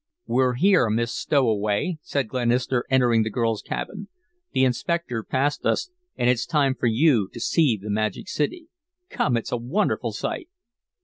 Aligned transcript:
"We're 0.25 0.55
here, 0.55 0.89
Miss 0.89 1.11
Stowaway," 1.15 1.99
said 2.01 2.27
Glenister, 2.27 2.83
entering 2.89 3.21
the 3.21 3.29
girl's 3.29 3.61
cabin. 3.61 4.07
"The 4.51 4.63
inspector 4.65 5.23
passed 5.23 5.63
us 5.63 5.91
and 6.15 6.27
it's 6.27 6.47
time 6.47 6.73
for 6.73 6.87
you 6.87 7.29
to 7.33 7.39
see 7.39 7.77
the 7.77 7.91
magic 7.91 8.27
city. 8.27 8.69
Come, 9.11 9.37
it's 9.37 9.51
a 9.51 9.57
wonderful 9.57 10.11
sight." 10.11 10.49